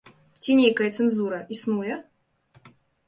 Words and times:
Ці 0.45 0.53
нейкая 0.59 0.87
цэнзура 0.97 1.39
існуе? 1.57 2.01